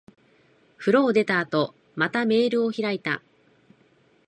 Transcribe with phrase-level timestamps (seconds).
[0.79, 3.21] 風呂を出た後、またメールを開いた。